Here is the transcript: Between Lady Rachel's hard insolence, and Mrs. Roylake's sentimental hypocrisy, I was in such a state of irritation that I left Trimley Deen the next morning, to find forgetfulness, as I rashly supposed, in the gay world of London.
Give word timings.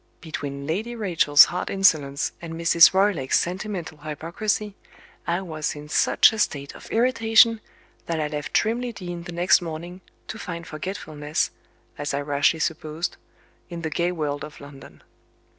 Between 0.19 0.65
Lady 0.65 0.95
Rachel's 0.95 1.45
hard 1.45 1.69
insolence, 1.69 2.31
and 2.41 2.55
Mrs. 2.55 2.91
Roylake's 2.91 3.39
sentimental 3.39 3.99
hypocrisy, 3.99 4.73
I 5.27 5.41
was 5.41 5.75
in 5.75 5.89
such 5.89 6.33
a 6.33 6.39
state 6.39 6.73
of 6.73 6.89
irritation 6.89 7.61
that 8.07 8.19
I 8.19 8.27
left 8.27 8.51
Trimley 8.51 8.93
Deen 8.93 9.25
the 9.25 9.31
next 9.31 9.61
morning, 9.61 10.01
to 10.27 10.39
find 10.39 10.65
forgetfulness, 10.65 11.51
as 11.99 12.15
I 12.15 12.21
rashly 12.21 12.57
supposed, 12.61 13.17
in 13.69 13.83
the 13.83 13.91
gay 13.91 14.11
world 14.11 14.43
of 14.43 14.59
London. 14.59 15.03